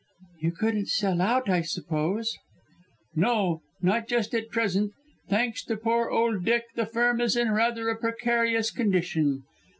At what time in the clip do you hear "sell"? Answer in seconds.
0.87-1.21